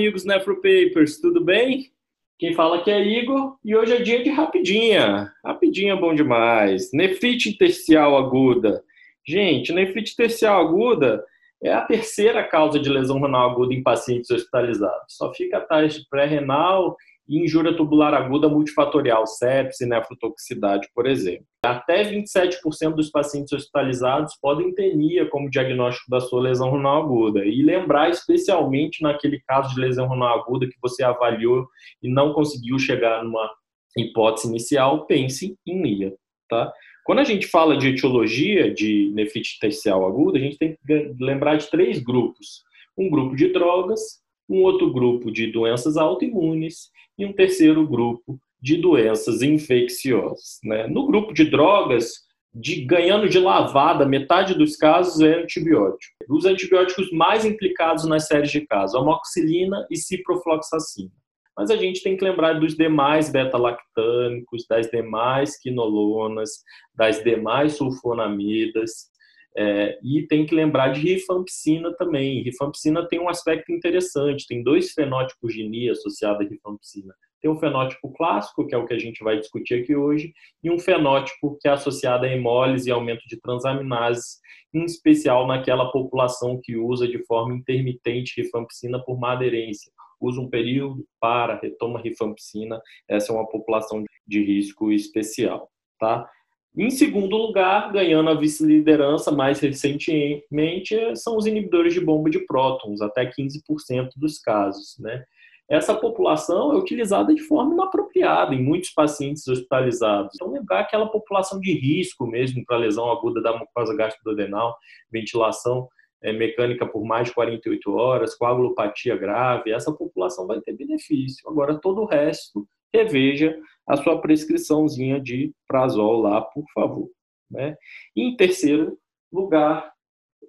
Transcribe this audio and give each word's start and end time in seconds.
amigos 0.00 0.24
Nefropapers, 0.24 1.20
tudo 1.20 1.44
bem? 1.44 1.90
Quem 2.38 2.54
fala 2.54 2.78
aqui 2.78 2.90
é 2.90 3.06
Igor 3.06 3.58
e 3.62 3.76
hoje 3.76 3.92
é 3.92 4.00
dia 4.00 4.24
de 4.24 4.30
rapidinha. 4.30 5.30
Rapidinha 5.44 5.94
bom 5.94 6.14
demais. 6.14 6.90
Nefrite 6.94 7.50
intersticial 7.50 8.16
aguda. 8.16 8.82
Gente, 9.28 9.74
nefrite 9.74 10.14
intersticial 10.14 10.66
aguda 10.66 11.22
é 11.62 11.70
a 11.70 11.82
terceira 11.82 12.42
causa 12.42 12.80
de 12.80 12.88
lesão 12.88 13.20
renal 13.20 13.50
aguda 13.50 13.74
em 13.74 13.82
pacientes 13.82 14.30
hospitalizados. 14.30 15.04
Só 15.18 15.34
fica 15.34 15.58
atrás 15.58 15.92
de 15.92 16.08
pré-renal 16.08 16.96
e 17.30 17.38
injúria 17.38 17.76
tubular 17.76 18.12
aguda 18.12 18.48
multifatorial, 18.48 19.24
sepse 19.24 19.86
nefrotoxicidade, 19.86 20.88
por 20.92 21.06
exemplo. 21.06 21.46
Até 21.64 22.02
27% 22.02 22.94
dos 22.96 23.08
pacientes 23.08 23.52
hospitalizados 23.52 24.34
podem 24.42 24.74
ter 24.74 24.96
NIA 24.96 25.30
como 25.30 25.48
diagnóstico 25.48 26.10
da 26.10 26.18
sua 26.18 26.42
lesão 26.42 26.72
renal 26.72 27.04
aguda. 27.04 27.44
E 27.44 27.62
lembrar 27.62 28.10
especialmente 28.10 29.00
naquele 29.00 29.40
caso 29.46 29.72
de 29.72 29.80
lesão 29.80 30.08
renal 30.08 30.40
aguda 30.40 30.66
que 30.66 30.76
você 30.82 31.04
avaliou 31.04 31.68
e 32.02 32.12
não 32.12 32.32
conseguiu 32.32 32.80
chegar 32.80 33.22
numa 33.22 33.48
hipótese 33.96 34.48
inicial, 34.48 35.06
pense 35.06 35.56
em 35.64 35.80
NIA, 35.80 36.14
tá? 36.48 36.72
Quando 37.04 37.20
a 37.20 37.24
gente 37.24 37.46
fala 37.46 37.76
de 37.76 37.88
etiologia 37.88 38.72
de 38.74 39.10
nefrite 39.14 39.56
intersticial 39.56 40.04
aguda, 40.04 40.38
a 40.38 40.40
gente 40.40 40.58
tem 40.58 40.76
que 40.84 41.14
lembrar 41.20 41.56
de 41.56 41.70
três 41.70 42.00
grupos. 42.00 42.62
Um 42.98 43.08
grupo 43.08 43.36
de 43.36 43.52
drogas, 43.52 44.00
um 44.50 44.62
outro 44.62 44.92
grupo 44.92 45.30
de 45.30 45.46
doenças 45.46 45.96
autoimunes 45.96 46.90
e 47.16 47.24
um 47.24 47.32
terceiro 47.32 47.86
grupo 47.86 48.38
de 48.60 48.76
doenças 48.76 49.40
infecciosas. 49.40 50.58
Né? 50.64 50.88
No 50.88 51.06
grupo 51.06 51.32
de 51.32 51.44
drogas, 51.44 52.12
de, 52.52 52.84
ganhando 52.84 53.28
de 53.28 53.38
lavada, 53.38 54.04
metade 54.04 54.54
dos 54.54 54.76
casos 54.76 55.20
é 55.20 55.42
antibiótico. 55.42 56.12
Os 56.28 56.44
antibióticos 56.44 57.10
mais 57.12 57.44
implicados 57.44 58.04
nas 58.04 58.26
séries 58.26 58.50
de 58.50 58.66
casos, 58.66 59.00
amoxicilina 59.00 59.86
e 59.88 59.96
ciprofloxacina. 59.96 61.12
Mas 61.56 61.70
a 61.70 61.76
gente 61.76 62.02
tem 62.02 62.16
que 62.16 62.24
lembrar 62.24 62.54
dos 62.54 62.74
demais 62.74 63.30
beta-lactâmicos, 63.30 64.66
das 64.68 64.90
demais 64.90 65.58
quinolonas, 65.60 66.50
das 66.94 67.22
demais 67.22 67.74
sulfonamidas, 67.74 69.10
é, 69.56 69.98
e 70.02 70.26
tem 70.26 70.46
que 70.46 70.54
lembrar 70.54 70.88
de 70.88 71.00
rifampicina 71.00 71.92
também. 71.96 72.42
Rifampicina 72.42 73.06
tem 73.08 73.18
um 73.18 73.28
aspecto 73.28 73.72
interessante, 73.72 74.46
tem 74.46 74.62
dois 74.62 74.92
fenótipos 74.92 75.52
de 75.52 75.68
NIA 75.68 75.92
associados 75.92 76.46
à 76.46 76.48
rifampicina. 76.48 77.14
Tem 77.40 77.50
um 77.50 77.58
fenótipo 77.58 78.12
clássico, 78.12 78.66
que 78.66 78.74
é 78.74 78.78
o 78.78 78.86
que 78.86 78.92
a 78.92 78.98
gente 78.98 79.24
vai 79.24 79.38
discutir 79.38 79.82
aqui 79.82 79.96
hoje, 79.96 80.32
e 80.62 80.70
um 80.70 80.78
fenótipo 80.78 81.56
que 81.60 81.68
é 81.68 81.70
associado 81.70 82.26
a 82.26 82.28
hemólise 82.28 82.88
e 82.88 82.92
aumento 82.92 83.22
de 83.26 83.40
transaminases, 83.40 84.38
em 84.74 84.84
especial 84.84 85.46
naquela 85.46 85.90
população 85.90 86.60
que 86.62 86.76
usa 86.76 87.08
de 87.08 87.24
forma 87.24 87.54
intermitente 87.54 88.40
rifampicina 88.40 89.02
por 89.02 89.18
má 89.18 89.32
aderência. 89.32 89.90
Usa 90.20 90.38
um 90.38 90.50
período, 90.50 91.04
para, 91.18 91.58
retoma 91.58 91.98
rifampicina, 91.98 92.80
essa 93.08 93.32
é 93.32 93.34
uma 93.34 93.48
população 93.48 94.04
de 94.26 94.44
risco 94.44 94.92
especial, 94.92 95.70
tá? 95.98 96.28
Em 96.76 96.88
segundo 96.88 97.36
lugar, 97.36 97.92
ganhando 97.92 98.30
a 98.30 98.34
vice-liderança 98.34 99.32
mais 99.32 99.58
recentemente, 99.58 100.96
são 101.16 101.36
os 101.36 101.44
inibidores 101.44 101.92
de 101.92 102.00
bomba 102.00 102.30
de 102.30 102.38
prótons, 102.46 103.00
até 103.00 103.26
15% 103.26 104.10
dos 104.16 104.38
casos. 104.38 104.96
Né? 105.00 105.24
Essa 105.68 105.94
população 105.94 106.72
é 106.72 106.76
utilizada 106.76 107.34
de 107.34 107.42
forma 107.42 107.74
inapropriada 107.74 108.54
em 108.54 108.62
muitos 108.62 108.90
pacientes 108.90 109.46
hospitalizados. 109.48 110.32
Então, 110.34 110.52
lembrar 110.52 110.80
aquela 110.80 111.06
população 111.06 111.60
de 111.60 111.72
risco 111.72 112.24
mesmo 112.24 112.64
para 112.64 112.76
lesão 112.76 113.10
aguda 113.10 113.42
da 113.42 113.56
mucosa 113.56 113.94
gastrodenal, 113.96 114.76
ventilação 115.12 115.88
é, 116.22 116.32
mecânica 116.32 116.86
por 116.86 117.04
mais 117.04 117.28
de 117.28 117.34
48 117.34 117.92
horas, 117.92 118.34
coagulopatia 118.36 119.16
grave, 119.16 119.72
essa 119.72 119.92
população 119.92 120.46
vai 120.46 120.60
ter 120.60 120.72
benefício. 120.72 121.48
Agora, 121.48 121.80
todo 121.80 122.02
o 122.02 122.06
resto 122.06 122.66
reveja 122.92 123.56
a 123.90 123.96
sua 123.96 124.20
prescriçãozinha 124.20 125.20
de 125.20 125.52
prazol 125.66 126.20
lá, 126.20 126.40
por 126.40 126.64
favor. 126.72 127.10
Né? 127.50 127.76
E 128.14 128.22
em 128.22 128.36
terceiro 128.36 128.96
lugar, 129.32 129.92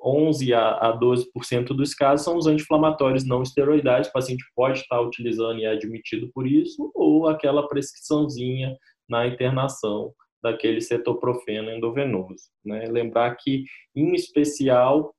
11 0.03 0.53
a 0.53 0.97
12% 0.99 1.67
dos 1.69 1.95
casos 1.95 2.23
são 2.23 2.37
os 2.37 2.45
anti-inflamatórios 2.45 3.25
não 3.25 3.41
esteroidais, 3.41 4.07
o 4.07 4.11
paciente 4.11 4.43
pode 4.55 4.79
estar 4.79 5.01
utilizando 5.01 5.59
e 5.59 5.65
é 5.65 5.69
admitido 5.69 6.29
por 6.33 6.47
isso, 6.47 6.91
ou 6.93 7.27
aquela 7.27 7.67
prescriçãozinha 7.67 8.77
na 9.09 9.25
internação 9.25 10.13
daquele 10.43 10.79
cetoprofeno 10.79 11.71
endovenoso. 11.71 12.43
Né? 12.63 12.85
Lembrar 12.85 13.35
que, 13.37 13.63
em 13.95 14.13
especial, 14.13 15.15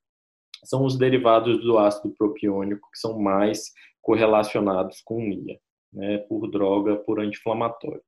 são 0.64 0.84
os 0.84 0.96
derivados 0.96 1.60
do 1.60 1.76
ácido 1.76 2.14
propiônico 2.16 2.88
que 2.92 2.98
são 2.98 3.18
mais 3.18 3.72
correlacionados 4.00 5.00
com 5.04 5.20
NIA 5.20 5.58
né, 5.92 6.18
por 6.18 6.50
droga, 6.50 6.96
por 6.96 7.20
anti-inflamatório. 7.20 8.02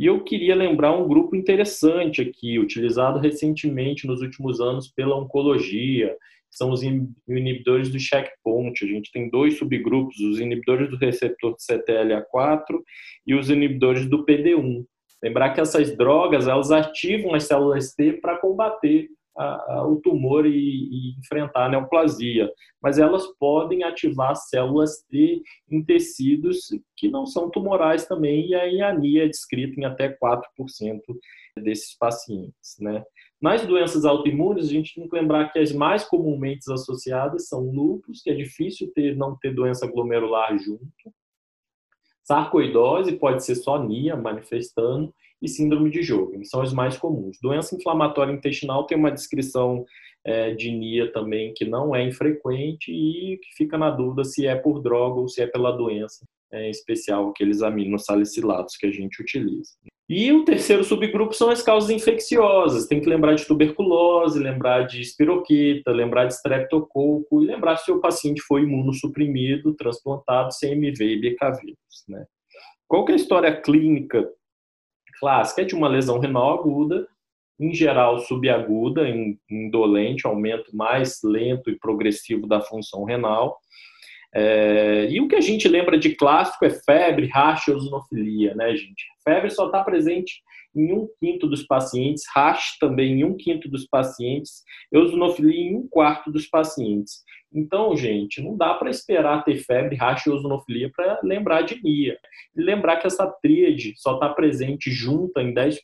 E 0.00 0.06
eu 0.06 0.24
queria 0.24 0.54
lembrar 0.54 0.96
um 0.96 1.06
grupo 1.06 1.36
interessante 1.36 2.22
aqui, 2.22 2.58
utilizado 2.58 3.18
recentemente 3.18 4.06
nos 4.06 4.22
últimos 4.22 4.58
anos 4.58 4.88
pela 4.88 5.14
oncologia, 5.14 6.16
são 6.50 6.70
os 6.70 6.82
inibidores 6.82 7.90
do 7.90 8.00
checkpoint. 8.00 8.82
A 8.82 8.88
gente 8.88 9.12
tem 9.12 9.28
dois 9.28 9.58
subgrupos, 9.58 10.18
os 10.20 10.40
inibidores 10.40 10.88
do 10.88 10.96
receptor 10.96 11.54
de 11.54 11.62
CTLA4 11.62 12.80
e 13.26 13.34
os 13.34 13.50
inibidores 13.50 14.08
do 14.08 14.24
PD1. 14.24 14.86
Lembrar 15.22 15.50
que 15.50 15.60
essas 15.60 15.94
drogas, 15.94 16.48
elas 16.48 16.70
ativam 16.70 17.34
as 17.34 17.44
células 17.44 17.92
T 17.92 18.14
para 18.14 18.38
combater 18.38 19.06
a, 19.36 19.74
a, 19.74 19.86
o 19.86 20.00
tumor 20.00 20.46
e, 20.46 20.50
e, 20.50 21.18
enfrentar 21.18 21.66
a 21.66 21.68
neoplasia, 21.68 22.50
mas 22.82 22.98
elas 22.98 23.26
podem 23.38 23.84
ativar 23.84 24.34
células 24.36 25.02
T 25.08 25.42
em 25.70 25.84
tecidos 25.84 26.68
que 26.96 27.08
não 27.08 27.26
são 27.26 27.50
tumorais 27.50 28.06
também, 28.06 28.48
e 28.48 28.54
a 28.54 28.90
anemia 28.90 29.24
é 29.24 29.28
descrita 29.28 29.80
em 29.80 29.84
até 29.84 30.08
4% 30.16 30.42
desses 31.62 31.96
pacientes. 31.96 32.76
Né? 32.80 33.04
Nas 33.40 33.66
doenças 33.66 34.04
autoimunes, 34.04 34.66
a 34.66 34.70
gente 34.70 34.94
tem 34.94 35.08
que 35.08 35.16
lembrar 35.16 35.50
que 35.52 35.58
as 35.58 35.72
mais 35.72 36.04
comumente 36.04 36.70
associadas 36.72 37.48
são 37.48 37.70
lúpus, 37.70 38.22
que 38.22 38.30
é 38.30 38.34
difícil 38.34 38.92
ter, 38.94 39.16
não 39.16 39.36
ter 39.36 39.54
doença 39.54 39.86
glomerular 39.86 40.58
junto, 40.58 41.12
sarcoidose, 42.22 43.16
pode 43.16 43.44
ser 43.44 43.56
só 43.56 43.82
NIA 43.82 44.16
manifestando, 44.16 45.12
e 45.40 45.48
síndrome 45.48 45.90
de 45.90 46.02
Jogren, 46.02 46.44
são 46.44 46.62
os 46.62 46.72
mais 46.72 46.96
comuns. 46.96 47.38
Doença 47.42 47.74
inflamatória 47.74 48.32
intestinal 48.32 48.84
tem 48.84 48.96
uma 48.96 49.10
descrição 49.10 49.84
é, 50.24 50.52
de 50.54 50.70
NIA 50.70 51.12
também 51.12 51.52
que 51.54 51.64
não 51.64 51.94
é 51.94 52.04
infrequente 52.04 52.92
e 52.92 53.38
que 53.38 53.54
fica 53.56 53.78
na 53.78 53.90
dúvida 53.90 54.24
se 54.24 54.46
é 54.46 54.54
por 54.54 54.80
droga 54.80 55.20
ou 55.20 55.28
se 55.28 55.42
é 55.42 55.46
pela 55.46 55.72
doença, 55.72 56.24
é, 56.52 56.68
especial 56.68 57.30
aqueles 57.30 57.62
aminosalicilatos 57.62 58.76
que 58.76 58.86
a 58.86 58.90
gente 58.90 59.22
utiliza. 59.22 59.70
E 60.08 60.32
o 60.32 60.44
terceiro 60.44 60.82
subgrupo 60.82 61.32
são 61.32 61.50
as 61.50 61.62
causas 61.62 61.88
infecciosas. 61.88 62.88
Tem 62.88 63.00
que 63.00 63.08
lembrar 63.08 63.34
de 63.34 63.46
tuberculose, 63.46 64.40
lembrar 64.40 64.82
de 64.82 65.00
espiroqueta, 65.00 65.92
lembrar 65.92 66.26
de 66.26 66.34
streptococo 66.34 67.40
e 67.40 67.46
lembrar 67.46 67.76
se 67.76 67.92
o 67.92 68.00
paciente 68.00 68.42
foi 68.42 68.62
imunossuprimido, 68.62 69.72
transplantado, 69.76 70.48
CMV 70.60 71.04
e 71.04 71.20
BKV. 71.20 71.74
Né? 72.08 72.24
Qual 72.88 73.08
é 73.08 73.12
a 73.12 73.14
história 73.14 73.60
clínica 73.62 74.28
clássica 75.20 75.62
é 75.62 75.64
de 75.64 75.74
uma 75.74 75.86
lesão 75.86 76.18
renal 76.18 76.58
aguda, 76.58 77.06
em 77.60 77.74
geral 77.74 78.18
subaguda, 78.20 79.02
indolente, 79.50 80.26
aumento 80.26 80.74
mais 80.74 81.20
lento 81.22 81.68
e 81.70 81.78
progressivo 81.78 82.46
da 82.46 82.60
função 82.60 83.04
renal. 83.04 83.58
É, 84.34 85.08
e 85.10 85.20
o 85.20 85.28
que 85.28 85.36
a 85.36 85.40
gente 85.40 85.68
lembra 85.68 85.98
de 85.98 86.14
clássico 86.14 86.64
é 86.64 86.70
febre, 86.70 87.26
racha 87.26 87.70
e 87.70 87.74
eosinofilia, 87.74 88.54
né, 88.54 88.74
gente? 88.74 89.04
Febre 89.22 89.50
só 89.50 89.66
está 89.66 89.84
presente 89.84 90.40
em 90.74 90.92
um 90.92 91.08
quinto 91.18 91.46
dos 91.46 91.64
pacientes, 91.64 92.24
racha 92.32 92.76
também 92.80 93.20
em 93.20 93.24
um 93.24 93.36
quinto 93.36 93.68
dos 93.68 93.86
pacientes, 93.86 94.62
eosinofilia 94.92 95.70
em 95.70 95.76
um 95.76 95.88
quarto 95.88 96.30
dos 96.30 96.46
pacientes. 96.46 97.22
Então, 97.52 97.96
gente, 97.96 98.40
não 98.40 98.56
dá 98.56 98.74
para 98.74 98.90
esperar 98.90 99.44
ter 99.44 99.56
febre, 99.56 99.96
racha 99.96 100.30
e 100.30 100.32
eosinofilia 100.32 100.90
para 100.94 101.20
lembrar 101.22 101.62
de 101.62 101.82
NIA. 101.82 102.16
E 102.56 102.62
lembrar 102.62 102.98
que 102.98 103.06
essa 103.06 103.26
tríade 103.42 103.94
só 103.96 104.14
está 104.14 104.28
presente 104.28 104.90
junta 104.90 105.42
em 105.42 105.52
10% 105.52 105.78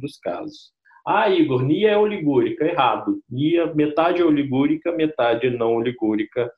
dos 0.00 0.18
casos. 0.18 0.72
Ah, 1.06 1.28
Igor, 1.28 1.62
NIA 1.62 1.90
é 1.90 1.98
oligúrica. 1.98 2.64
Errado. 2.64 3.20
NIA, 3.28 3.74
metade 3.74 4.22
é 4.22 4.24
oligúrica, 4.24 4.92
metade 4.92 5.50
não 5.50 5.74
oligúrica. 5.74 6.50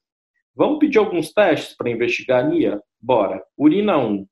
Vamos 0.54 0.78
pedir 0.78 0.98
alguns 0.98 1.32
testes 1.32 1.76
para 1.76 1.90
investigar 1.90 2.44
a 2.44 2.48
NIA? 2.48 2.80
Bora. 3.00 3.42
Urina 3.56 3.98
1, 3.98 4.26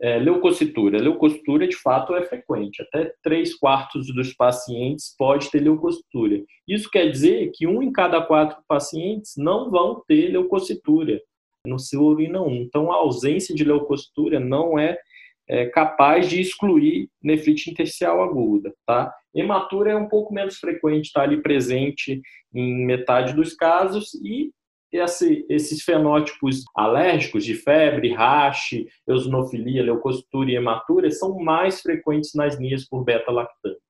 é, 0.00 0.18
leucocitura. 0.18 0.98
Leucocitura, 0.98 1.68
de 1.68 1.76
fato, 1.76 2.14
é 2.14 2.22
frequente. 2.22 2.82
Até 2.82 3.12
3 3.22 3.54
quartos 3.56 4.12
dos 4.14 4.32
pacientes 4.32 5.14
pode 5.16 5.50
ter 5.50 5.60
leucocitura. 5.60 6.42
Isso 6.66 6.90
quer 6.90 7.10
dizer 7.10 7.50
que 7.54 7.66
um 7.66 7.82
em 7.82 7.92
cada 7.92 8.20
quatro 8.22 8.62
pacientes 8.66 9.34
não 9.36 9.70
vão 9.70 10.02
ter 10.08 10.28
leucocitura 10.28 11.20
no 11.66 11.78
seu 11.78 12.02
urina 12.02 12.40
1. 12.40 12.54
Então, 12.62 12.90
a 12.90 12.96
ausência 12.96 13.54
de 13.54 13.64
leucocitura 13.64 14.40
não 14.40 14.78
é, 14.78 14.98
é 15.46 15.66
capaz 15.66 16.28
de 16.28 16.40
excluir 16.40 17.08
nefrite 17.22 17.70
intersticial 17.70 18.22
aguda, 18.22 18.72
tá? 18.86 19.14
Hematura 19.34 19.92
é 19.92 19.96
um 19.96 20.08
pouco 20.08 20.32
menos 20.32 20.56
frequente, 20.56 21.06
está 21.06 21.22
ali 21.22 21.42
presente 21.42 22.20
em 22.54 22.86
metade 22.86 23.34
dos 23.34 23.54
casos 23.54 24.14
e 24.14 24.50
esse, 24.92 25.46
esses 25.48 25.82
fenótipos 25.82 26.64
alérgicos 26.74 27.44
de 27.44 27.54
febre, 27.54 28.12
rache, 28.12 28.88
eosinofilia, 29.06 29.82
leucocitura 29.82 30.50
e 30.50 30.56
hematura 30.56 31.10
são 31.10 31.38
mais 31.38 31.80
frequentes 31.80 32.34
nas 32.34 32.58
nias 32.58 32.88
por 32.88 33.04
beta-lactâmicos. 33.04 33.80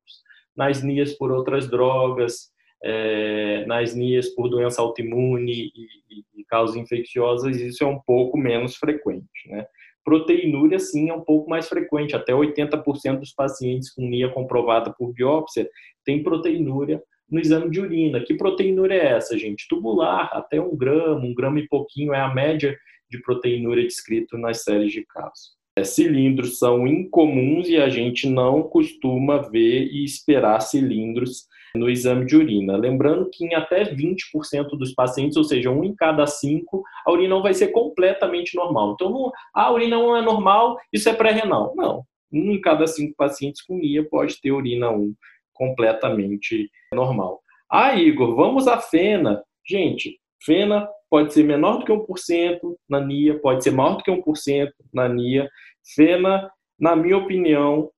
Nas 0.55 0.83
nias 0.83 1.15
por 1.15 1.33
outras 1.33 1.71
drogas, 1.71 2.51
é, 2.83 3.65
nas 3.67 3.95
nias 3.95 4.29
por 4.29 4.49
doença 4.49 4.83
autoimune 4.83 5.53
e, 5.53 5.67
e, 6.11 6.41
e 6.41 6.45
causas 6.45 6.77
infecciosas, 6.77 7.57
isso 7.57 7.83
é 7.83 7.87
um 7.87 8.01
pouco 8.01 8.37
menos 8.37 8.77
frequente. 8.77 9.27
Né? 9.47 9.67
Proteinúria, 10.05 10.79
sim, 10.79 11.09
é 11.09 11.15
um 11.15 11.23
pouco 11.23 11.49
mais 11.49 11.69
frequente. 11.69 12.17
Até 12.17 12.33
80% 12.33 13.19
dos 13.19 13.33
pacientes 13.33 13.93
com 13.93 14.03
NIA 14.03 14.31
comprovada 14.31 14.93
por 14.93 15.13
biópsia 15.13 15.69
tem 16.05 16.23
proteinúria 16.23 17.03
no 17.31 17.41
exame 17.41 17.71
de 17.71 17.81
urina. 17.81 18.21
Que 18.21 18.35
proteinúria 18.35 18.95
é 18.95 19.13
essa, 19.13 19.39
gente? 19.39 19.69
Tubular, 19.69 20.31
até 20.33 20.61
um 20.61 20.77
grama, 20.77 21.25
um 21.25 21.35
grama 21.35 21.61
e 21.61 21.69
pouquinho 21.69 22.13
é 22.13 22.21
a 22.21 22.33
média 22.33 22.77
de 23.11 23.21
proteinúria 23.23 23.87
descrito 23.87 24.39
nas 24.39 24.63
séries 24.63 24.93
de 24.93 25.05
casos. 25.07 25.59
É, 25.77 25.85
cilindros 25.85 26.59
são 26.59 26.87
incomuns 26.87 27.69
e 27.69 27.77
a 27.77 27.89
gente 27.89 28.29
não 28.29 28.63
costuma 28.63 29.39
ver 29.39 29.87
e 29.87 30.05
esperar 30.05 30.61
cilindros 30.61 31.47
no 31.75 31.89
exame 31.89 32.27
de 32.27 32.37
urina. 32.37 32.77
Lembrando 32.77 33.31
que 33.33 33.45
em 33.45 33.55
até 33.55 33.85
20% 33.85 34.71
dos 34.77 34.93
pacientes, 34.93 35.37
ou 35.37 35.45
seja, 35.45 35.71
um 35.71 35.85
em 35.85 35.95
cada 35.95 36.27
cinco, 36.27 36.83
a 37.07 37.13
urina 37.13 37.29
não 37.29 37.43
vai 37.43 37.55
ser 37.55 37.69
completamente 37.69 38.57
normal. 38.57 38.95
Então, 38.95 39.11
não, 39.11 39.33
ah, 39.55 39.67
a 39.67 39.73
urina 39.73 39.97
não 39.97 40.17
é 40.17 40.23
normal, 40.23 40.77
isso 40.93 41.09
é 41.09 41.13
pré-renal. 41.13 41.73
Não. 41.77 42.05
Um 42.33 42.53
em 42.53 42.61
cada 42.61 42.87
cinco 42.87 43.15
pacientes 43.17 43.63
com 43.63 43.79
NIA 43.79 44.05
pode 44.09 44.41
ter 44.41 44.53
urina 44.53 44.91
1 44.91 45.15
completamente 45.61 46.71
normal. 46.95 47.43
Ah, 47.71 47.95
Igor, 47.95 48.35
vamos 48.35 48.67
à 48.67 48.81
FENA. 48.81 49.43
Gente, 49.69 50.19
FENA 50.43 50.89
pode 51.11 51.35
ser 51.35 51.45
menor 51.45 51.79
do 51.79 51.85
que 51.85 51.93
1% 51.93 52.59
na 52.89 52.99
NIA, 52.99 53.39
pode 53.41 53.63
ser 53.63 53.73
maior 53.73 53.99
do 53.99 54.03
que 54.03 54.11
1% 54.11 54.71
na 54.93 55.07
NIA. 55.07 55.47
FENA, 55.95 56.51
na 56.79 56.97
minha 56.97 57.19
opinião, 57.19 57.91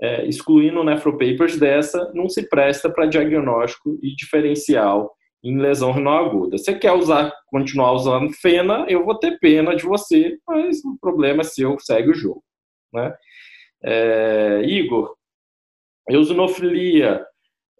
é, 0.00 0.26
excluindo 0.26 0.82
nefropapers 0.82 1.58
dessa, 1.58 2.10
não 2.14 2.26
se 2.26 2.48
presta 2.48 2.88
para 2.88 3.04
diagnóstico 3.04 3.98
e 4.02 4.16
diferencial 4.16 5.12
em 5.44 5.58
lesão 5.58 5.92
renal 5.92 6.24
aguda. 6.24 6.56
Você 6.56 6.74
quer 6.78 6.92
usar, 6.92 7.30
continuar 7.48 7.92
usando 7.92 8.32
fena, 8.32 8.86
eu 8.88 9.04
vou 9.04 9.18
ter 9.18 9.38
pena 9.38 9.76
de 9.76 9.84
você, 9.84 10.38
mas 10.48 10.82
o 10.84 10.96
problema 10.98 11.42
é 11.42 11.44
seu, 11.44 11.78
segue 11.78 12.10
o 12.10 12.14
jogo. 12.14 12.42
Né? 12.94 13.14
É, 13.84 14.62
Igor, 14.64 15.14
eosinofilia, 16.10 17.24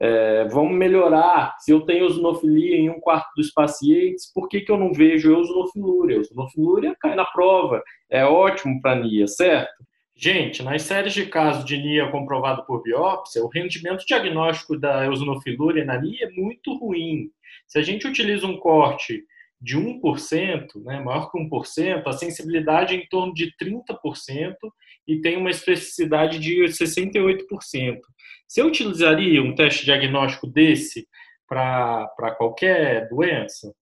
é, 0.00 0.44
vamos 0.48 0.76
melhorar. 0.76 1.56
Se 1.60 1.70
eu 1.70 1.82
tenho 1.82 2.04
eosinofilia 2.04 2.76
em 2.76 2.88
um 2.88 3.00
quarto 3.00 3.28
dos 3.36 3.50
pacientes, 3.50 4.32
por 4.32 4.48
que, 4.48 4.62
que 4.62 4.72
eu 4.72 4.78
não 4.78 4.92
vejo 4.92 5.30
eosinofilúria? 5.30 6.16
Eosinofilúria 6.16 6.96
cai 6.98 7.14
na 7.14 7.24
prova, 7.24 7.82
é 8.10 8.24
ótimo 8.24 8.80
para 8.80 8.98
NIA, 8.98 9.26
certo? 9.26 9.84
Gente, 10.16 10.62
nas 10.62 10.82
séries 10.82 11.14
de 11.14 11.26
casos 11.26 11.64
de 11.64 11.78
NIA 11.78 12.10
comprovado 12.10 12.64
por 12.66 12.82
biópsia, 12.82 13.42
o 13.42 13.48
rendimento 13.48 14.04
diagnóstico 14.06 14.78
da 14.78 15.04
eosinofilúria 15.04 15.84
na 15.84 15.98
NIA 15.98 16.26
é 16.26 16.30
muito 16.30 16.76
ruim. 16.76 17.30
Se 17.66 17.78
a 17.78 17.82
gente 17.82 18.06
utiliza 18.06 18.46
um 18.46 18.58
corte 18.58 19.24
de 19.60 19.76
1%, 19.76 20.82
né, 20.84 21.00
maior 21.00 21.30
que 21.30 21.38
1%, 21.38 22.06
a 22.06 22.12
sensibilidade 22.12 22.94
é 22.94 22.98
em 22.98 23.06
torno 23.08 23.34
de 23.34 23.52
30% 23.56 24.56
e 25.06 25.20
tem 25.20 25.36
uma 25.36 25.50
especificidade 25.50 26.38
de 26.38 26.62
68%. 26.62 27.98
Se 28.48 28.60
eu 28.60 28.66
utilizaria 28.66 29.42
um 29.42 29.54
teste 29.54 29.84
diagnóstico 29.84 30.46
desse 30.46 31.06
para 31.46 32.34
qualquer 32.38 33.08
doença, 33.08 33.74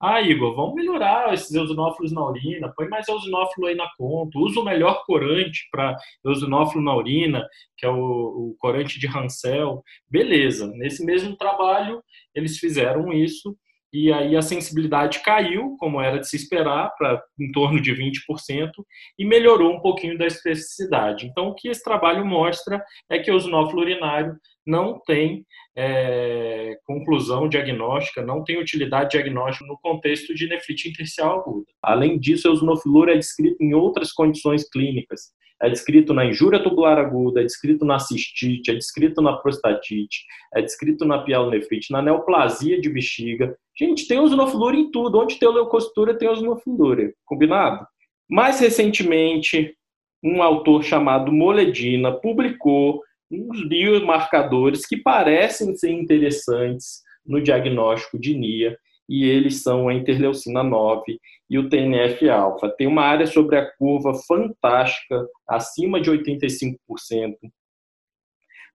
ah, 0.00 0.20
Igor, 0.20 0.54
vamos 0.54 0.74
melhorar 0.74 1.32
esses 1.32 1.54
eosinófilos 1.54 2.12
na 2.12 2.22
urina, 2.22 2.72
põe 2.76 2.86
mais 2.86 3.08
eosinófilo 3.08 3.66
aí 3.66 3.74
na 3.74 3.88
conta, 3.96 4.38
usa 4.38 4.60
o 4.60 4.64
melhor 4.64 5.02
corante 5.06 5.66
para 5.70 5.96
eosinófilo 6.22 6.84
na 6.84 6.94
urina, 6.94 7.46
que 7.78 7.86
é 7.86 7.88
o, 7.88 7.94
o 7.94 8.56
corante 8.58 9.00
de 9.00 9.06
Hansel. 9.06 9.82
Beleza, 10.08 10.66
nesse 10.74 11.02
mesmo 11.04 11.34
trabalho 11.36 12.02
eles 12.34 12.58
fizeram 12.58 13.10
isso 13.10 13.56
e 13.92 14.12
aí 14.12 14.36
a 14.36 14.42
sensibilidade 14.42 15.20
caiu, 15.20 15.76
como 15.78 16.00
era 16.00 16.18
de 16.18 16.28
se 16.28 16.36
esperar, 16.36 16.92
para 16.98 17.22
em 17.38 17.50
torno 17.52 17.80
de 17.80 17.92
20%, 17.92 18.70
e 19.18 19.24
melhorou 19.24 19.72
um 19.72 19.80
pouquinho 19.80 20.18
da 20.18 20.26
especificidade. 20.26 21.26
Então, 21.26 21.48
o 21.48 21.54
que 21.54 21.68
esse 21.68 21.82
trabalho 21.82 22.24
mostra 22.24 22.82
é 23.10 23.18
que 23.18 23.30
o 23.30 23.34
eosinófilo 23.34 23.80
urinário 23.80 24.36
não 24.66 25.00
tem 25.06 25.46
é, 25.76 26.76
conclusão 26.84 27.48
diagnóstica, 27.48 28.22
não 28.22 28.42
tem 28.42 28.58
utilidade 28.58 29.10
diagnóstica 29.10 29.64
no 29.64 29.78
contexto 29.78 30.34
de 30.34 30.48
nefrite 30.48 30.88
intersticial 30.88 31.40
aguda. 31.40 31.66
Além 31.82 32.18
disso, 32.18 32.48
a 32.48 32.50
eosinofilura 32.50 33.12
é 33.12 33.18
descrito 33.18 33.62
em 33.62 33.74
outras 33.74 34.12
condições 34.12 34.68
clínicas. 34.68 35.35
É 35.62 35.70
descrito 35.70 36.12
na 36.12 36.24
injúria 36.26 36.62
tubular 36.62 36.98
aguda, 36.98 37.40
é 37.40 37.44
descrito 37.44 37.84
na 37.84 37.98
cistite, 37.98 38.70
é 38.70 38.74
descrito 38.74 39.22
na 39.22 39.34
prostatite, 39.34 40.24
é 40.54 40.60
descrito 40.60 41.04
na 41.04 41.18
pielonefrite, 41.22 41.90
na 41.90 42.02
neoplasia 42.02 42.80
de 42.80 42.90
bexiga. 42.90 43.56
Gente, 43.78 44.06
tem 44.06 44.18
eosinofilura 44.18 44.76
em 44.76 44.90
tudo. 44.90 45.18
Onde 45.18 45.38
tem 45.38 45.48
leucocitura, 45.48 46.16
tem 46.16 46.28
eosinofilura. 46.28 47.12
Combinado? 47.24 47.86
Mais 48.28 48.60
recentemente, 48.60 49.74
um 50.22 50.42
autor 50.42 50.82
chamado 50.82 51.32
Moledina 51.32 52.12
publicou 52.12 53.02
uns 53.30 53.66
biomarcadores 53.68 54.86
que 54.86 54.96
parecem 54.96 55.74
ser 55.74 55.90
interessantes 55.90 57.02
no 57.24 57.40
diagnóstico 57.40 58.18
de 58.18 58.36
NIA, 58.36 58.78
e 59.08 59.24
eles 59.24 59.62
são 59.62 59.88
a 59.88 59.94
interleucina 59.94 60.62
9 60.62 61.18
e 61.48 61.58
o 61.58 61.68
TNF-alfa. 61.68 62.68
Tem 62.76 62.86
uma 62.86 63.02
área 63.02 63.26
sobre 63.26 63.56
a 63.56 63.70
curva 63.76 64.14
fantástica, 64.26 65.26
acima 65.48 66.00
de 66.00 66.10
85%, 66.10 66.76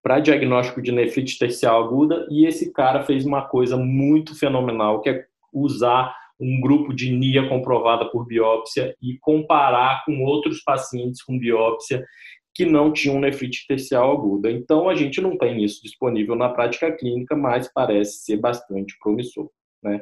para 0.01 0.19
diagnóstico 0.19 0.81
de 0.81 0.91
nefrite 0.91 1.37
tercial 1.37 1.83
aguda, 1.83 2.27
e 2.29 2.45
esse 2.45 2.71
cara 2.71 3.03
fez 3.03 3.25
uma 3.25 3.47
coisa 3.47 3.77
muito 3.77 4.37
fenomenal, 4.37 5.01
que 5.01 5.09
é 5.09 5.25
usar 5.53 6.15
um 6.39 6.59
grupo 6.59 6.91
de 6.91 7.11
NIA 7.11 7.47
comprovada 7.47 8.09
por 8.09 8.25
biópsia 8.25 8.95
e 8.99 9.17
comparar 9.19 10.03
com 10.05 10.23
outros 10.23 10.63
pacientes 10.63 11.21
com 11.21 11.37
biópsia 11.37 12.03
que 12.53 12.65
não 12.65 12.91
tinham 12.91 13.19
nefrite 13.19 13.65
tercial 13.67 14.11
aguda. 14.11 14.51
Então, 14.51 14.89
a 14.89 14.95
gente 14.95 15.21
não 15.21 15.37
tem 15.37 15.63
isso 15.63 15.81
disponível 15.83 16.35
na 16.35 16.49
prática 16.49 16.91
clínica, 16.91 17.35
mas 17.35 17.71
parece 17.71 18.23
ser 18.23 18.37
bastante 18.37 18.97
promissor. 18.99 19.49
Né? 19.83 20.01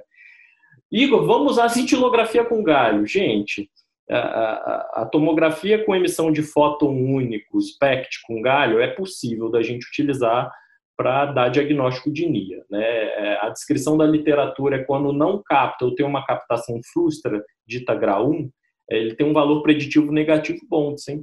Igor, 0.91 1.25
vamos 1.25 1.60
a 1.60 1.69
cintilografia 1.69 2.43
com 2.43 2.63
galho. 2.63 3.05
Gente, 3.05 3.69
a, 4.10 5.08
tomografia 5.12 5.86
com 5.86 5.96
emissão 5.96 6.31
de 6.31 6.41
fóton 6.41 6.89
único, 6.89 7.62
SPECT 7.62 8.22
com 8.25 8.41
galho, 8.41 8.79
é 8.79 8.88
possível 8.88 9.50
da 9.51 9.62
gente 9.62 9.88
utilizar 9.88 10.51
para 10.98 11.27
dar 11.27 11.50
diagnóstico 11.50 12.12
de 12.12 12.27
NIA. 12.27 12.65
Né? 12.69 12.84
É, 12.84 13.39
a 13.41 13.50
descrição 13.50 13.98
da 13.98 14.05
literatura 14.05 14.77
é 14.77 14.84
quando 14.84 15.13
não 15.13 15.41
capta 15.41 15.86
ou 15.86 15.96
tem 15.96 16.05
uma 16.05 16.25
captação 16.25 16.79
frustra, 16.91 17.41
dita 17.65 17.96
grau 17.96 18.31
1, 18.31 18.50
ele 18.89 19.15
tem 19.15 19.25
um 19.25 19.34
valor 19.34 19.62
preditivo 19.62 20.12
negativo 20.12 20.60
bom, 20.67 20.96
de 20.96 21.01
100%. 21.01 21.22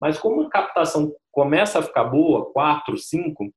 Mas 0.00 0.18
como 0.18 0.42
a 0.42 0.48
captação 0.50 1.12
começa 1.32 1.78
a 1.80 1.82
ficar 1.82 2.04
boa, 2.04 2.52
4, 2.52 2.96
5, 2.96 3.52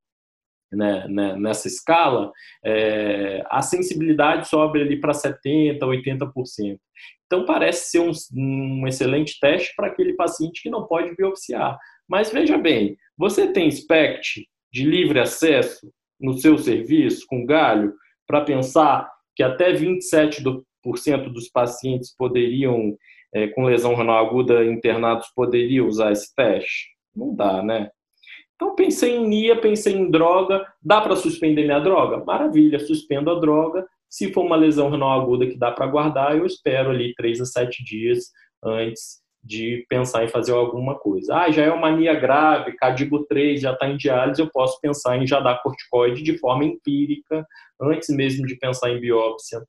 né, 0.72 1.08
né, 1.08 1.36
nessa 1.36 1.68
escala, 1.68 2.32
é, 2.64 3.44
a 3.50 3.62
sensibilidade 3.62 4.48
sobe 4.48 4.82
ali 4.82 5.00
para 5.00 5.14
70%, 5.14 5.80
80%. 5.80 6.80
Então, 7.26 7.46
parece 7.46 7.92
ser 7.92 8.00
um, 8.00 8.12
um 8.34 8.88
excelente 8.88 9.40
teste 9.40 9.74
para 9.76 9.88
aquele 9.88 10.14
paciente 10.14 10.64
que 10.64 10.70
não 10.70 10.88
pode 10.88 11.16
biopsiar. 11.16 11.78
Mas 12.08 12.32
veja 12.32 12.58
bem, 12.58 12.98
você 13.18 13.52
tem 13.52 13.70
SPECT 13.70 14.48
de 14.74 14.84
livre 14.84 15.20
acesso 15.20 15.92
no 16.20 16.34
seu 16.34 16.58
serviço, 16.58 17.26
com 17.28 17.46
galho, 17.46 17.94
para 18.26 18.42
pensar 18.42 19.10
que 19.36 19.44
até 19.44 19.72
27% 19.72 20.64
dos 21.32 21.50
pacientes 21.50 22.16
poderiam 22.16 22.98
é, 23.34 23.48
com 23.48 23.66
lesão 23.66 23.96
renal 23.96 24.26
aguda 24.26 24.66
internados 24.66 25.28
poderia 25.36 25.86
usar 25.86 26.12
esse 26.12 26.34
teste? 26.36 26.90
Não 27.16 27.36
dá, 27.36 27.62
né? 27.62 27.92
Então 28.60 28.76
pensei 28.76 29.16
em 29.16 29.26
NIA, 29.26 29.62
pensei 29.62 29.94
em 29.94 30.12
droga, 30.12 30.68
dá 30.84 31.00
para 31.00 31.16
suspender 31.16 31.64
minha 31.64 31.80
droga? 31.80 32.22
Maravilha, 32.26 32.78
suspendo 32.78 33.32
a 33.32 33.40
droga. 33.40 33.88
Se 34.10 34.34
for 34.34 34.46
uma 34.46 34.58
lesão 34.58 34.90
renal 34.90 35.22
aguda 35.22 35.48
que 35.48 35.58
dá 35.58 35.72
para 35.72 35.88
guardar, 35.88 36.38
eu 36.38 36.46
espero 36.46 36.90
ali 36.90 37.16
3 37.16 37.40
a 37.40 37.46
7 37.46 37.82
dias 37.86 38.26
antes 38.62 39.22
de 39.42 39.86
pensar 39.88 40.26
em 40.26 40.28
fazer 40.28 40.52
alguma 40.52 41.00
coisa. 41.00 41.38
Ah, 41.38 41.50
já 41.50 41.64
é 41.64 41.72
uma 41.72 41.90
mania 41.90 42.14
grave, 42.14 42.74
cadigo 42.74 43.26
3 43.28 43.62
já 43.62 43.72
está 43.72 43.88
em 43.88 43.96
diálise, 43.96 44.42
eu 44.42 44.50
posso 44.52 44.78
pensar 44.82 45.16
em 45.16 45.26
já 45.26 45.40
dar 45.40 45.62
corticoide 45.62 46.22
de 46.22 46.38
forma 46.38 46.66
empírica, 46.66 47.48
antes 47.82 48.10
mesmo 48.10 48.46
de 48.46 48.58
pensar 48.58 48.92
em 48.92 49.00
biópsia 49.00 49.62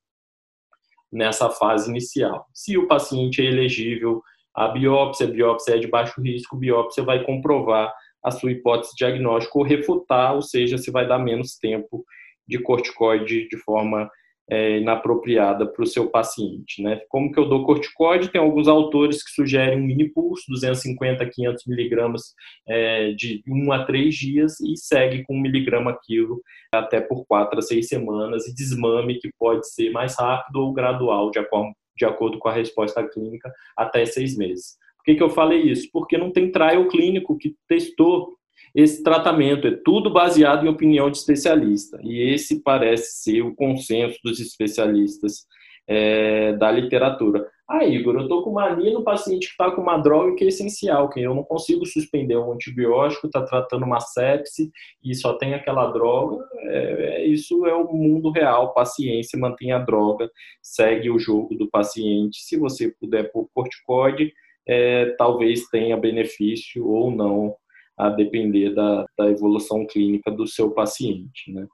nessa 1.13 1.49
fase 1.49 1.89
inicial. 1.89 2.45
Se 2.53 2.77
o 2.77 2.89
paciente 2.89 3.41
é 3.41 3.45
elegível 3.45 4.21
à 4.53 4.67
biópsia, 4.67 5.29
a 5.29 5.31
biópsia 5.31 5.77
é 5.77 5.79
de 5.79 5.87
baixo 5.87 6.21
risco, 6.21 6.57
biópsia 6.57 7.05
vai 7.05 7.23
comprovar 7.23 7.95
a 8.23 8.31
sua 8.31 8.53
hipótese 8.53 8.95
diagnóstica 8.97 9.59
ou 9.59 9.65
refutar, 9.65 10.35
ou 10.35 10.43
seja, 10.43 10.79
se 10.79 10.91
vai 10.91 11.07
dar 11.07 11.19
menos 11.19 11.57
tempo 11.57 12.05
de 12.47 12.59
corticoide 12.59 13.49
de 13.49 13.57
forma 13.59 14.11
é, 14.51 14.79
inapropriada 14.79 15.65
para 15.65 15.83
o 15.83 15.87
seu 15.87 16.11
paciente. 16.11 16.83
Né? 16.83 17.01
Como 17.09 17.31
que 17.31 17.39
eu 17.39 17.49
dou 17.49 17.65
corticoide? 17.65 18.29
Tem 18.29 18.41
alguns 18.41 18.67
autores 18.67 19.23
que 19.23 19.31
sugerem 19.31 19.79
um 19.79 19.87
mini 19.87 20.09
pulso, 20.09 20.43
250 20.49 21.23
a 21.23 21.31
500 21.31 21.67
miligramas 21.67 22.35
é, 22.69 23.13
de 23.13 23.43
1 23.47 23.73
a 23.73 23.85
3 23.85 24.13
dias 24.15 24.61
e 24.61 24.77
segue 24.77 25.23
com 25.25 25.35
1 25.35 25.41
miligrama 25.41 25.97
quilo 26.05 26.43
até 26.75 27.01
por 27.01 27.25
4 27.27 27.59
a 27.59 27.63
6 27.63 27.87
semanas 27.87 28.47
e 28.49 28.55
desmame 28.55 29.21
que 29.21 29.31
pode 29.39 29.71
ser 29.73 29.91
mais 29.91 30.17
rápido 30.19 30.57
ou 30.57 30.73
gradual, 30.73 31.31
de 31.31 31.39
acordo, 31.39 31.73
de 31.97 32.05
acordo 32.05 32.39
com 32.39 32.49
a 32.49 32.53
resposta 32.53 33.07
clínica, 33.09 33.53
até 33.77 34.05
6 34.05 34.37
meses. 34.37 34.77
Por 35.11 35.15
que, 35.15 35.15
que 35.17 35.23
eu 35.23 35.31
falei 35.31 35.63
isso? 35.63 35.89
Porque 35.93 36.17
não 36.17 36.31
tem 36.31 36.53
trial 36.53 36.87
clínico 36.87 37.37
que 37.37 37.57
testou 37.67 38.37
esse 38.73 39.03
tratamento. 39.03 39.67
É 39.67 39.77
tudo 39.85 40.13
baseado 40.13 40.65
em 40.65 40.69
opinião 40.69 41.11
de 41.11 41.17
especialista. 41.17 41.99
E 42.03 42.33
esse 42.33 42.63
parece 42.63 43.23
ser 43.23 43.43
o 43.43 43.55
consenso 43.55 44.19
dos 44.23 44.39
especialistas 44.39 45.47
é, 45.89 46.53
da 46.53 46.71
literatura. 46.71 47.45
Ah, 47.69 47.85
Igor, 47.85 48.15
eu 48.15 48.23
estou 48.23 48.43
com 48.45 48.53
mania 48.53 48.93
no 48.93 49.03
paciente 49.03 49.47
que 49.47 49.53
está 49.53 49.71
com 49.73 49.83
uma 49.83 49.99
droga 49.99 50.37
que 50.37 50.45
é 50.45 50.49
essencial, 50.49 51.09
que 51.09 51.21
eu 51.21 51.35
não 51.35 51.43
consigo 51.43 51.85
suspender 51.87 52.37
um 52.37 52.53
antibiótico, 52.53 53.27
está 53.27 53.43
tratando 53.43 53.85
uma 53.85 53.99
sepse 53.99 54.71
e 55.03 55.15
só 55.15 55.35
tem 55.35 55.55
aquela 55.55 55.91
droga. 55.91 56.45
É, 56.59 56.77
é, 56.77 57.27
isso 57.27 57.67
é 57.67 57.75
o 57.75 57.93
mundo 57.93 58.31
real. 58.31 58.73
Paciência, 58.73 59.39
mantém 59.39 59.73
a 59.73 59.79
droga, 59.79 60.31
segue 60.63 61.11
o 61.11 61.19
jogo 61.19 61.57
do 61.57 61.69
paciente. 61.69 62.41
Se 62.43 62.57
você 62.57 62.93
puder 63.01 63.33
pôr 63.33 63.49
corticoide, 63.53 64.33
é, 64.71 65.15
talvez 65.19 65.67
tenha 65.67 65.97
benefício 65.97 66.87
ou 66.87 67.11
não 67.11 67.57
a 67.99 68.09
depender 68.09 68.71
da, 68.71 69.05
da 69.19 69.29
evolução 69.29 69.85
clínica 69.85 70.31
do 70.31 70.47
seu 70.47 70.71
paciente. 70.71 71.53
Né? 71.53 71.67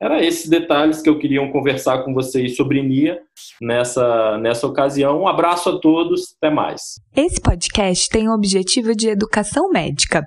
Era 0.00 0.24
esses 0.24 0.48
detalhes 0.48 1.00
que 1.00 1.08
eu 1.08 1.18
queria 1.18 1.40
conversar 1.50 2.04
com 2.04 2.12
vocês 2.12 2.56
sobre 2.56 2.82
NIA 2.82 3.20
nessa, 3.60 4.36
nessa 4.38 4.66
ocasião. 4.66 5.20
Um 5.20 5.28
abraço 5.28 5.70
a 5.70 5.78
todos, 5.78 6.34
até 6.36 6.52
mais. 6.52 7.00
Esse 7.16 7.40
podcast 7.40 8.08
tem 8.08 8.28
o 8.28 8.34
objetivo 8.34 8.94
de 8.94 9.08
educação 9.08 9.70
médica. 9.70 10.26